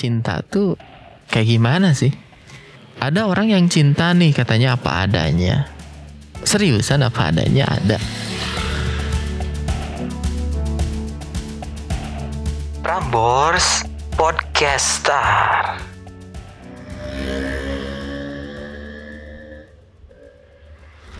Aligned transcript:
cinta 0.00 0.40
tuh 0.40 0.80
kayak 1.28 1.44
gimana 1.44 1.92
sih? 1.92 2.08
Ada 2.96 3.28
orang 3.28 3.52
yang 3.52 3.68
cinta 3.68 4.16
nih 4.16 4.32
katanya 4.32 4.80
apa 4.80 5.04
adanya. 5.04 5.68
Seriusan 6.40 7.04
apa 7.04 7.28
adanya 7.28 7.68
ada. 7.68 8.00
Prambors 12.80 13.84
Podcaster. 14.16 15.20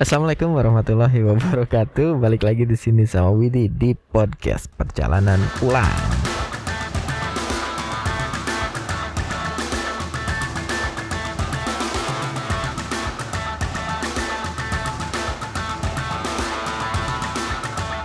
Assalamualaikum 0.01 0.57
warahmatullahi 0.57 1.21
wabarakatuh. 1.21 2.17
Balik 2.17 2.49
lagi 2.49 2.65
di 2.65 2.73
sini 2.73 3.05
sama 3.05 3.37
Widi 3.37 3.69
di 3.69 3.93
podcast 3.93 4.73
perjalanan 4.73 5.37
pulang. 5.61 6.10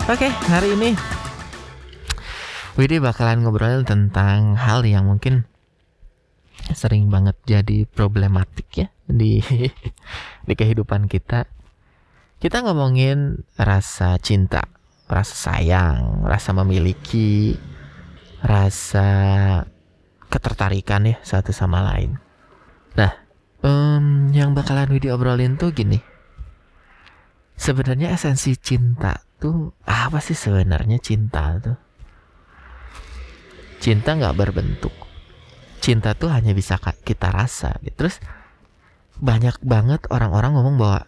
Oke, 0.06 0.30
hari 0.30 0.78
ini 0.78 0.94
Widi 2.78 3.02
bakalan 3.02 3.42
ngobrolin 3.42 3.90
tentang 3.90 4.54
hal 4.54 4.86
yang 4.86 5.10
mungkin 5.10 5.50
sering 6.78 7.10
banget 7.10 7.34
jadi 7.42 7.90
problematik 7.90 8.86
ya 8.86 8.88
di 9.10 9.42
di 10.48 10.54
kehidupan 10.54 11.10
kita. 11.10 11.50
Kita 12.38 12.62
ngomongin 12.62 13.50
rasa 13.58 14.22
cinta, 14.22 14.70
rasa 15.10 15.34
sayang, 15.34 16.22
rasa 16.22 16.54
memiliki, 16.54 17.58
rasa 18.46 19.10
ketertarikan 20.30 21.10
ya 21.10 21.18
satu 21.26 21.50
sama 21.50 21.82
lain. 21.82 22.22
Nah, 22.94 23.10
um, 23.66 24.30
yang 24.30 24.54
bakalan 24.54 24.86
Widi 24.94 25.10
obrolin 25.10 25.58
tuh 25.58 25.74
gini. 25.74 25.98
Sebenarnya 27.58 28.14
esensi 28.14 28.54
cinta 28.54 29.25
tuh 29.46 29.78
apa 29.86 30.18
sih 30.18 30.34
sebenarnya 30.34 30.98
cinta 30.98 31.62
tuh? 31.62 31.78
Cinta 33.78 34.18
nggak 34.18 34.34
berbentuk. 34.34 34.96
Cinta 35.78 36.18
tuh 36.18 36.34
hanya 36.34 36.58
bisa 36.58 36.82
kita 36.82 37.30
rasa. 37.30 37.78
Terus 37.94 38.18
banyak 39.22 39.62
banget 39.62 40.10
orang-orang 40.10 40.58
ngomong 40.58 40.76
bahwa 40.82 41.06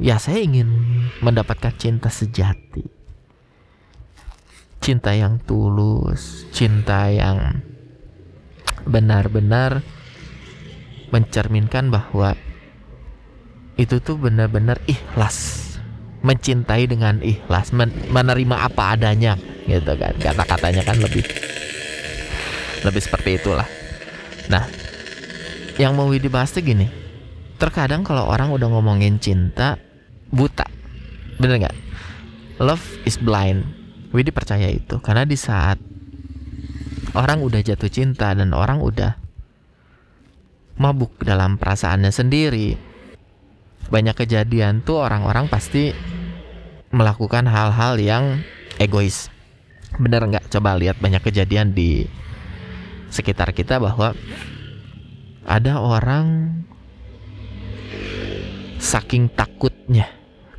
ya 0.00 0.16
saya 0.16 0.40
ingin 0.40 0.64
mendapatkan 1.20 1.76
cinta 1.76 2.08
sejati. 2.08 2.88
Cinta 4.80 5.12
yang 5.12 5.36
tulus, 5.44 6.48
cinta 6.56 7.12
yang 7.12 7.60
benar-benar 8.88 9.84
mencerminkan 11.12 11.92
bahwa 11.92 12.32
itu 13.76 14.00
tuh 14.00 14.16
benar-benar 14.16 14.80
ikhlas 14.88 15.73
mencintai 16.24 16.88
dengan 16.88 17.20
ikhlas 17.20 17.76
men 17.76 17.92
menerima 18.08 18.56
apa 18.64 18.96
adanya 18.96 19.36
gitu 19.68 19.92
kan. 19.94 20.16
Kata-katanya 20.16 20.82
kan 20.82 20.96
lebih 20.96 21.22
lebih 22.82 23.00
seperti 23.04 23.36
itulah. 23.36 23.68
Nah 24.48 24.64
yang 25.76 25.92
mau 25.92 26.08
dibahas 26.08 26.54
tuh 26.56 26.64
gini 26.64 26.88
terkadang 27.60 28.02
kalau 28.02 28.24
orang 28.24 28.50
udah 28.50 28.68
ngomongin 28.72 29.20
cinta 29.20 29.76
buta. 30.32 30.64
Bener 31.36 31.60
nggak? 31.60 31.76
Love 32.64 33.04
is 33.04 33.20
blind. 33.20 33.68
Widi 34.14 34.30
percaya 34.30 34.70
itu 34.70 35.02
karena 35.02 35.26
di 35.26 35.34
saat 35.34 35.76
orang 37.18 37.42
udah 37.42 37.60
jatuh 37.60 37.90
cinta 37.90 38.30
dan 38.32 38.54
orang 38.54 38.78
udah 38.78 39.18
mabuk 40.78 41.22
dalam 41.22 41.58
perasaannya 41.58 42.10
sendiri 42.10 42.93
banyak 43.88 44.16
kejadian 44.16 44.80
tuh 44.80 45.04
orang-orang 45.04 45.48
pasti 45.48 45.92
melakukan 46.94 47.44
hal-hal 47.50 47.98
yang 47.98 48.24
egois. 48.78 49.28
Bener 49.98 50.24
nggak? 50.26 50.50
Coba 50.50 50.78
lihat 50.78 50.98
banyak 50.98 51.22
kejadian 51.22 51.74
di 51.74 52.06
sekitar 53.10 53.54
kita 53.54 53.78
bahwa 53.78 54.14
ada 55.44 55.78
orang 55.78 56.58
saking 58.80 59.30
takutnya 59.30 60.08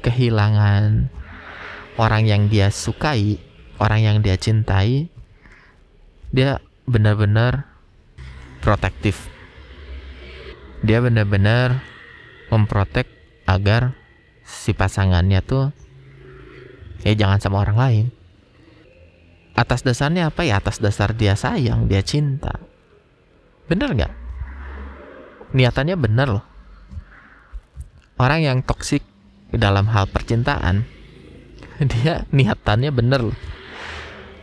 kehilangan 0.05 1.09
orang 1.97 2.23
yang 2.27 2.47
dia 2.47 2.69
sukai, 2.69 3.41
orang 3.81 4.01
yang 4.03 4.17
dia 4.21 4.37
cintai, 4.37 5.09
dia 6.29 6.59
benar-benar 6.85 7.65
protektif. 8.61 9.27
Dia 10.85 11.01
benar-benar 11.01 11.81
memprotek 12.53 13.14
agar 13.45 13.93
si 14.45 14.73
pasangannya 14.73 15.41
tuh 15.41 15.73
ya 17.05 17.13
jangan 17.13 17.39
sama 17.41 17.61
orang 17.61 17.77
lain. 17.77 18.05
Atas 19.55 19.87
dasarnya 19.87 20.27
apa 20.33 20.43
ya? 20.43 20.59
Atas 20.59 20.83
dasar 20.83 21.15
dia 21.15 21.37
sayang 21.37 21.87
dia 21.87 22.03
cinta. 22.03 22.59
Bener 23.71 23.95
nggak? 23.95 24.13
Niatannya 25.55 25.95
bener 25.95 26.27
loh. 26.27 26.45
Orang 28.19 28.43
yang 28.43 28.59
toksik 28.65 29.03
dalam 29.55 29.87
hal 29.87 30.07
percintaan 30.11 30.83
dia 31.91 32.27
niatannya 32.35 32.91
bener 32.91 33.31
loh. 33.31 33.39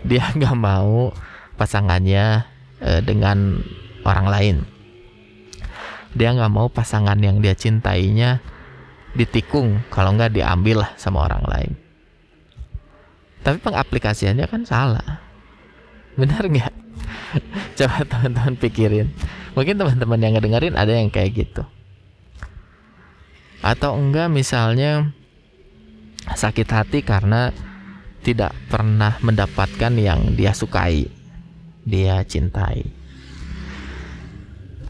Dia 0.02 0.32
nggak 0.32 0.56
mau 0.56 1.12
pasangannya 1.60 2.48
eh, 2.80 3.00
dengan 3.04 3.60
orang 4.02 4.26
lain. 4.26 4.56
Dia 6.12 6.32
nggak 6.36 6.52
mau 6.52 6.68
pasangan 6.68 7.16
yang 7.20 7.40
dia 7.40 7.56
cintainya 7.56 8.40
ditikung 9.12 9.84
kalau 9.92 10.16
nggak 10.16 10.32
diambil 10.36 10.86
lah 10.86 10.92
sama 10.96 11.24
orang 11.28 11.44
lain. 11.44 11.72
Tapi 13.42 13.58
pengaplikasiannya 13.58 14.46
kan 14.46 14.62
salah. 14.64 15.20
Benar 16.14 16.46
nggak? 16.46 16.74
Coba 17.78 18.06
teman-teman 18.06 18.54
pikirin. 18.56 19.08
Mungkin 19.52 19.76
teman-teman 19.76 20.22
yang 20.22 20.32
ngedengerin 20.38 20.78
ada 20.78 20.92
yang 20.94 21.12
kayak 21.12 21.44
gitu. 21.44 21.62
Atau 23.62 23.94
enggak 23.94 24.30
misalnya 24.30 25.12
sakit 26.22 26.68
hati 26.70 26.98
karena 27.02 27.50
tidak 28.22 28.54
pernah 28.70 29.18
mendapatkan 29.18 29.92
yang 29.98 30.38
dia 30.38 30.54
sukai 30.54 31.10
dia 31.82 32.22
cintai. 32.22 32.86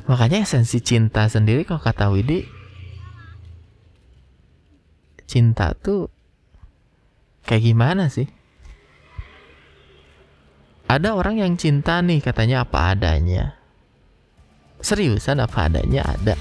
Makanya 0.04 0.44
esensi 0.44 0.84
cinta 0.84 1.24
sendiri 1.30 1.64
kalau 1.64 1.80
kata 1.80 2.12
Widi 2.12 2.44
cinta 5.32 5.72
tuh 5.72 6.12
kayak 7.48 7.65
gimana 7.72 8.12
sih 8.12 8.28
ada 10.93 11.16
orang 11.16 11.41
yang 11.41 11.56
cinta 11.56 12.04
nih 12.04 12.20
katanya 12.20 12.69
apa 12.69 12.93
adanya. 12.93 13.56
Seriusan 14.84 15.41
apa 15.41 15.72
adanya 15.72 16.04
ada. 16.04 16.37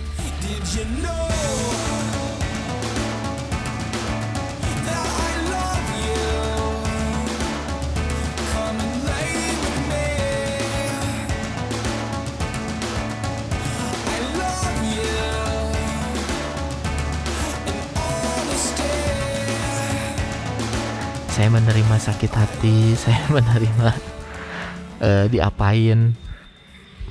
Saya 21.42 21.58
menerima 21.58 21.98
sakit 21.98 22.32
hati, 22.38 22.78
saya 23.02 23.26
menerima 23.34 23.90
uh, 25.02 25.26
diapain. 25.26 26.14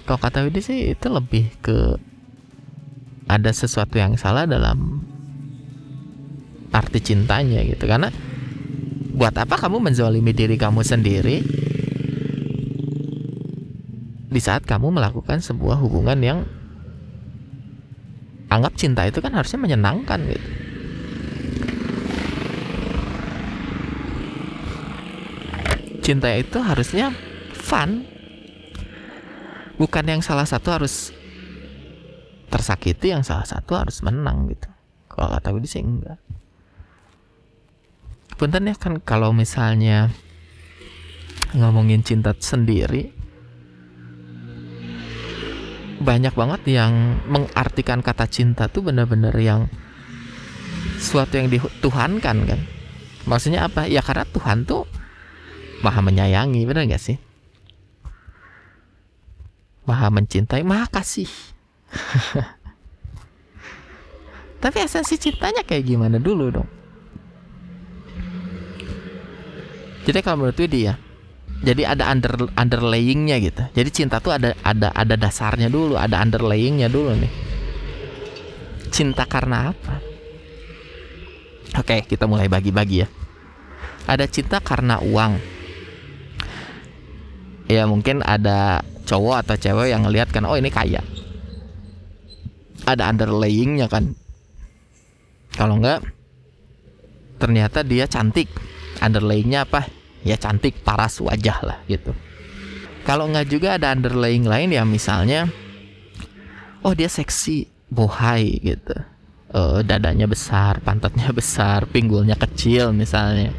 Kalau 0.06 0.22
kata 0.22 0.46
Widi 0.46 0.62
sih 0.62 0.94
itu 0.94 1.06
lebih 1.10 1.50
ke 1.58 1.98
ada 3.26 3.50
sesuatu 3.50 3.98
yang 3.98 4.14
salah 4.14 4.46
dalam 4.46 5.02
arti 6.70 7.02
cintanya 7.02 7.58
gitu. 7.66 7.90
Karena 7.90 8.14
buat 9.18 9.34
apa 9.34 9.58
kamu 9.58 9.90
menzolimi 9.90 10.30
diri 10.30 10.54
kamu 10.54 10.86
sendiri? 10.86 11.42
Di 14.30 14.38
saat 14.38 14.62
kamu 14.62 14.94
melakukan 14.94 15.42
sebuah 15.42 15.82
hubungan 15.82 16.22
yang 16.22 16.46
anggap 18.46 18.78
cinta 18.78 19.10
itu 19.10 19.18
kan 19.18 19.34
harusnya 19.34 19.58
menyenangkan 19.58 20.22
gitu 20.30 20.59
cinta 26.10 26.26
itu 26.34 26.58
harusnya 26.58 27.14
fun. 27.54 28.02
Bukan 29.78 30.04
yang 30.10 30.26
salah 30.26 30.42
satu 30.42 30.74
harus 30.74 31.14
tersakiti 32.50 33.14
yang 33.14 33.22
salah 33.22 33.46
satu 33.46 33.78
harus 33.78 34.02
menang 34.02 34.50
gitu. 34.50 34.66
Kalau 35.06 35.30
kata 35.30 35.54
gue 35.54 35.62
sih 35.70 35.86
enggak. 35.86 36.18
Punten 38.34 38.66
ya 38.66 38.74
kan 38.74 38.98
kalau 38.98 39.30
misalnya 39.30 40.10
ngomongin 41.54 42.02
cinta 42.02 42.34
sendiri 42.34 43.14
banyak 46.00 46.32
banget 46.32 46.62
yang 46.74 47.20
mengartikan 47.28 48.00
kata 48.02 48.26
cinta 48.26 48.66
tuh 48.66 48.82
bener-bener 48.82 49.36
yang 49.38 49.70
suatu 50.98 51.38
yang 51.38 51.46
dituhankan 51.46 52.36
kan. 52.50 52.60
Maksudnya 53.30 53.70
apa? 53.70 53.86
Ya 53.86 54.02
karena 54.02 54.26
Tuhan 54.26 54.66
tuh 54.66 54.89
maha 55.80 56.00
menyayangi 56.04 56.64
bener 56.68 56.88
gak 56.88 57.02
sih? 57.02 57.18
Maha 59.88 60.12
mencintai 60.12 60.62
maha 60.62 60.86
kasih. 60.88 61.28
Tapi 64.62 64.76
esensi 64.84 65.16
cintanya 65.16 65.64
kayak 65.64 65.88
gimana 65.88 66.20
dulu 66.20 66.52
dong? 66.52 66.68
Jadi 70.04 70.18
kalau 70.24 70.44
menurut 70.44 70.56
Widi 70.60 70.88
ya 70.88 70.96
jadi 71.60 71.92
ada 71.92 72.08
under 72.08 72.48
underlayingnya 72.56 73.36
gitu. 73.44 73.62
Jadi 73.76 73.88
cinta 73.92 74.16
tuh 74.16 74.32
ada 74.32 74.56
ada 74.64 74.88
ada 74.96 75.14
dasarnya 75.20 75.68
dulu 75.68 76.00
ada 76.00 76.16
underlayingnya 76.24 76.88
dulu 76.88 77.12
nih. 77.20 77.32
Cinta 78.88 79.28
karena 79.28 79.68
apa? 79.76 80.00
Oke 81.76 82.00
kita 82.08 82.24
mulai 82.24 82.48
bagi-bagi 82.48 83.04
ya. 83.04 83.08
Ada 84.08 84.24
cinta 84.24 84.64
karena 84.64 85.04
uang 85.04 85.59
ya 87.70 87.86
mungkin 87.86 88.26
ada 88.26 88.82
cowok 89.06 89.46
atau 89.46 89.54
cewek 89.54 89.94
yang 89.94 90.02
ngelihat 90.02 90.34
kan 90.34 90.42
oh 90.42 90.58
ini 90.58 90.74
kaya. 90.74 90.98
Ada 92.82 93.14
underlayingnya 93.14 93.86
kan. 93.86 94.18
Kalau 95.54 95.78
enggak 95.78 96.02
ternyata 97.38 97.86
dia 97.86 98.10
cantik. 98.10 98.50
Underlayingnya 98.98 99.64
apa? 99.70 99.86
Ya 100.26 100.34
cantik 100.34 100.82
paras 100.82 101.22
wajah 101.22 101.58
lah 101.62 101.78
gitu. 101.86 102.10
Kalau 103.06 103.30
enggak 103.30 103.46
juga 103.46 103.78
ada 103.78 103.94
underlying 103.94 104.44
lain 104.44 104.74
ya 104.74 104.82
misalnya 104.82 105.46
oh 106.82 106.92
dia 106.92 107.06
seksi 107.06 107.70
bohai 107.86 108.58
gitu. 108.66 108.98
Uh, 109.50 109.82
dadanya 109.82 110.30
besar 110.30 110.78
pantatnya 110.82 111.30
besar 111.38 111.86
pinggulnya 111.86 112.34
kecil 112.34 112.90
misalnya. 112.90 113.54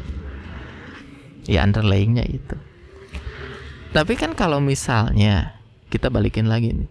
Ya 1.48 1.64
underlayingnya 1.64 2.28
itu 2.28 2.71
tapi 3.92 4.16
kan 4.16 4.32
kalau 4.32 4.56
misalnya 4.56 5.60
kita 5.92 6.08
balikin 6.08 6.48
lagi 6.48 6.72
nih. 6.72 6.90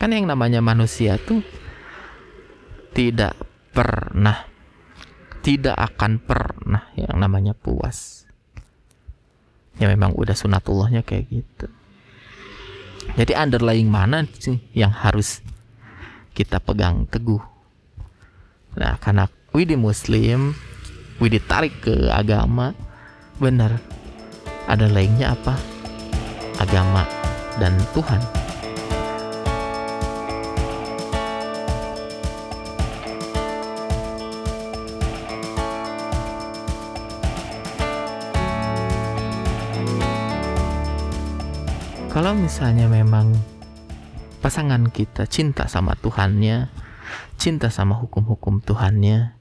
Kan 0.00 0.16
yang 0.16 0.24
namanya 0.24 0.64
manusia 0.64 1.20
tuh 1.20 1.44
tidak 2.96 3.36
pernah 3.76 4.48
tidak 5.44 5.76
akan 5.76 6.16
pernah 6.22 6.88
yang 6.96 7.20
namanya 7.20 7.52
puas. 7.52 8.24
Ya 9.76 9.92
memang 9.92 10.16
udah 10.16 10.32
sunatullahnya 10.32 11.04
kayak 11.04 11.28
gitu. 11.28 11.66
Jadi 13.18 13.36
underlying 13.36 13.92
mana 13.92 14.24
sih 14.40 14.56
yang 14.72 14.94
harus 14.94 15.44
kita 16.32 16.62
pegang 16.64 17.04
teguh? 17.10 17.42
Nah 18.80 18.96
karena 18.96 19.28
di 19.52 19.76
muslim 19.76 20.56
widi 21.20 21.36
tarik 21.44 21.84
ke 21.84 22.08
agama 22.08 22.72
benar. 23.36 23.76
Ada 24.64 24.88
lainnya 24.88 25.34
apa 25.34 25.71
agama 26.62 27.02
dan 27.58 27.74
Tuhan. 27.90 28.22
Kalau 42.12 42.36
misalnya 42.36 42.86
memang 42.92 43.32
pasangan 44.44 44.84
kita 44.92 45.24
cinta 45.26 45.64
sama 45.64 45.96
Tuhannya, 45.96 46.68
cinta 47.40 47.72
sama 47.72 47.96
hukum-hukum 47.98 48.60
Tuhannya, 48.60 49.32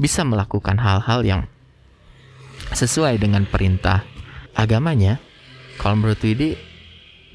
bisa 0.00 0.24
melakukan 0.24 0.80
hal-hal 0.80 1.20
yang 1.22 1.42
sesuai 2.72 3.20
dengan 3.20 3.44
perintah 3.44 4.02
agamanya, 4.56 5.20
kalau 5.84 6.00
menurut 6.00 6.16
Widi, 6.24 6.56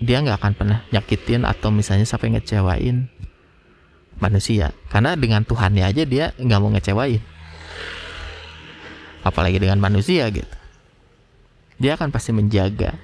dia 0.02 0.26
nggak 0.26 0.42
akan 0.42 0.54
pernah 0.58 0.80
nyakitin 0.90 1.46
atau 1.46 1.70
misalnya 1.70 2.10
sampai 2.10 2.34
ngecewain 2.34 3.06
manusia. 4.18 4.74
Karena 4.90 5.14
dengan 5.14 5.46
Tuhannya 5.46 5.86
aja 5.86 6.02
dia 6.02 6.34
nggak 6.34 6.58
mau 6.58 6.74
ngecewain. 6.74 7.22
Apalagi 9.22 9.62
dengan 9.62 9.78
manusia 9.78 10.26
gitu. 10.34 10.50
Dia 11.78 11.94
akan 11.94 12.10
pasti 12.10 12.34
menjaga 12.34 12.98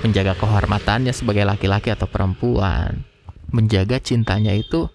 menjaga 0.00 0.34
kehormatannya 0.40 1.12
sebagai 1.12 1.44
laki-laki 1.44 1.92
atau 1.92 2.08
perempuan, 2.08 3.04
menjaga 3.52 4.00
cintanya 4.00 4.56
itu 4.56 4.88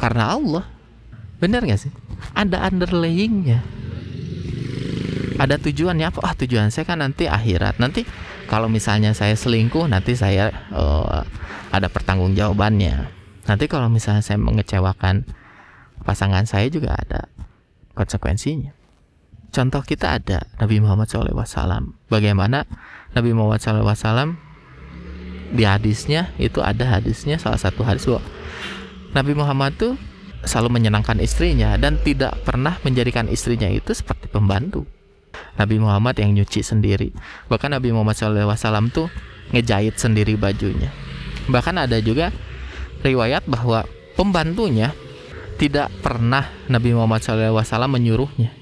karena 0.00 0.32
Allah. 0.32 0.64
Bener 1.36 1.60
gak 1.60 1.76
sih? 1.76 1.92
Ada 2.32 2.72
underlayingnya. 2.72 3.60
Ada 5.40 5.56
tujuannya 5.60 6.08
apa? 6.08 6.20
Ah 6.24 6.32
tujuan 6.36 6.72
saya 6.72 6.88
kan 6.88 7.00
nanti 7.00 7.28
akhirat. 7.28 7.80
Nanti 7.80 8.04
kalau 8.50 8.66
misalnya 8.66 9.14
saya 9.14 9.38
selingkuh, 9.38 9.86
nanti 9.86 10.18
saya 10.18 10.50
uh, 10.74 11.22
ada 11.70 11.86
pertanggungjawabannya. 11.86 13.06
Nanti 13.46 13.64
kalau 13.70 13.86
misalnya 13.86 14.26
saya 14.26 14.42
mengecewakan 14.42 15.22
pasangan 16.02 16.50
saya 16.50 16.66
juga 16.66 16.98
ada 16.98 17.30
konsekuensinya. 17.94 18.74
Contoh 19.54 19.86
kita 19.86 20.18
ada 20.18 20.50
Nabi 20.58 20.82
Muhammad 20.82 21.06
SAW. 21.06 21.94
Bagaimana 22.10 22.66
Nabi 23.14 23.30
Muhammad 23.30 23.62
SAW 23.62 24.34
di 25.50 25.62
hadisnya 25.66 26.34
itu 26.38 26.58
ada 26.62 26.98
hadisnya 26.98 27.38
salah 27.38 27.58
satu 27.58 27.82
hadis 27.82 28.06
bahwa 28.06 28.22
Nabi 29.14 29.32
Muhammad 29.34 29.74
tuh 29.78 29.94
selalu 30.46 30.78
menyenangkan 30.78 31.18
istrinya 31.18 31.74
dan 31.78 31.98
tidak 32.02 32.38
pernah 32.46 32.78
menjadikan 32.86 33.26
istrinya 33.26 33.66
itu 33.66 33.94
seperti 33.94 34.30
pembantu. 34.30 34.86
Nabi 35.60 35.76
Muhammad 35.76 36.16
yang 36.16 36.32
nyuci 36.32 36.64
sendiri. 36.64 37.12
Bahkan 37.52 37.76
Nabi 37.76 37.92
Muhammad 37.92 38.16
SAW 38.16 38.88
tuh 38.88 39.12
ngejahit 39.52 40.00
sendiri 40.00 40.40
bajunya. 40.40 40.88
Bahkan 41.52 41.84
ada 41.84 42.00
juga 42.00 42.32
riwayat 43.04 43.44
bahwa 43.44 43.84
pembantunya 44.16 44.96
tidak 45.60 45.92
pernah 46.00 46.48
Nabi 46.72 46.96
Muhammad 46.96 47.20
SAW 47.20 47.60
menyuruhnya 47.92 48.60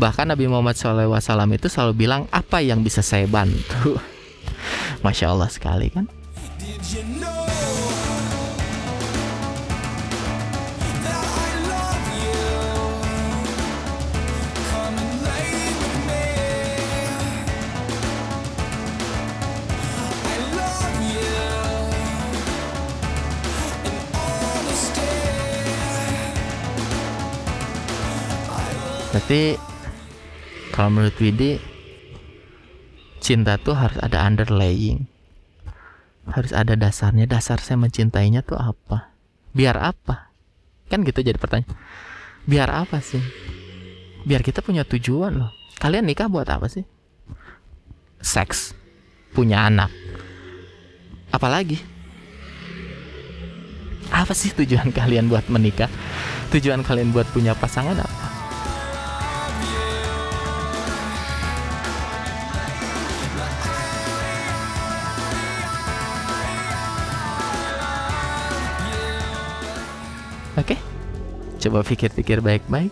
bahkan 0.00 0.28
Nabi 0.28 0.46
Muhammad 0.46 0.78
SAW 0.78 1.18
itu 1.52 1.68
selalu 1.68 1.92
bilang 2.06 2.24
apa 2.30 2.62
yang 2.62 2.84
bisa 2.84 3.02
saya 3.02 3.26
bantu 3.26 3.98
Masya 5.04 5.34
Allah 5.34 5.50
sekali 5.50 5.90
kan 5.90 6.06
Berarti 29.30 29.62
kalau 30.74 30.90
menurut 30.90 31.14
Widi 31.22 31.62
cinta 33.22 33.62
tuh 33.62 33.78
harus 33.78 33.94
ada 34.02 34.26
underlying. 34.26 35.06
Harus 36.26 36.50
ada 36.50 36.74
dasarnya. 36.74 37.30
Dasar 37.30 37.62
saya 37.62 37.78
mencintainya 37.78 38.42
tuh 38.42 38.58
apa? 38.58 39.14
Biar 39.54 39.78
apa? 39.78 40.34
Kan 40.90 41.06
gitu 41.06 41.22
jadi 41.22 41.38
pertanyaan. 41.38 41.70
Biar 42.42 42.74
apa 42.74 42.98
sih? 42.98 43.22
Biar 44.26 44.42
kita 44.42 44.66
punya 44.66 44.82
tujuan 44.82 45.38
loh. 45.38 45.54
Kalian 45.78 46.10
nikah 46.10 46.26
buat 46.26 46.50
apa 46.50 46.66
sih? 46.66 46.82
Seks. 48.18 48.74
Punya 49.30 49.62
anak. 49.62 49.94
Apalagi? 51.30 51.78
Apa 54.10 54.34
sih 54.34 54.50
tujuan 54.58 54.90
kalian 54.98 55.30
buat 55.30 55.46
menikah? 55.46 55.86
Tujuan 56.50 56.82
kalian 56.82 57.14
buat 57.14 57.30
punya 57.30 57.54
pasangan 57.54 57.94
apa 57.94 58.39
coba 71.70 71.86
pikir-pikir 71.86 72.42
baik-baik. 72.42 72.90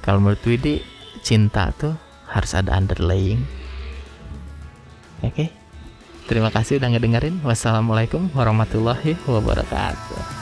Kalau 0.00 0.24
menurut 0.24 0.40
Widi, 0.48 0.80
cinta 1.20 1.68
tuh 1.76 1.92
harus 2.24 2.56
ada 2.56 2.72
underlying. 2.72 3.44
Oke, 5.20 5.28
okay? 5.28 5.48
terima 6.24 6.48
kasih 6.48 6.80
udah 6.80 6.88
ngedengerin. 6.96 7.44
Wassalamualaikum 7.44 8.32
warahmatullahi 8.32 9.20
wabarakatuh. 9.28 10.41